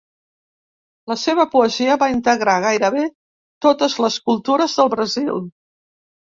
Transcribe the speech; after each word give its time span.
La 1.11 1.17
seva 1.23 1.45
poesia 1.51 1.99
va 2.05 2.09
integrar 2.15 2.57
gairebé 2.65 3.05
totes 3.69 4.01
les 4.07 4.21
cultures 4.33 4.77
del 4.83 4.93
Brasil. 4.99 5.33